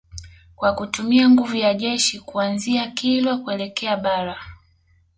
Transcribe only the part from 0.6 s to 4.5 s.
kutumia nguvu ya jeshi kuanzia Kilwa kuelekea Bara